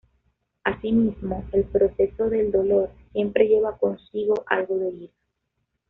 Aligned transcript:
Asimismo, 0.63 1.45
el 1.51 1.65
proceso 1.65 2.27
del 2.27 2.51
dolor 2.51 2.89
siempre 3.13 3.47
lleva 3.47 3.77
consigo 3.77 4.33
algo 4.47 4.77
de 4.79 4.89
ira. 4.89 5.13